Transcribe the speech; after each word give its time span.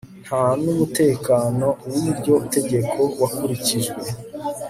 Nta 0.25 0.43
numutekano 0.61 1.67
wiryo 1.91 2.35
tegeko 2.53 2.99
wakurikijwe 3.21 4.03